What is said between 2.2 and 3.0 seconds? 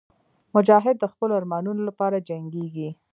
جنګېږي.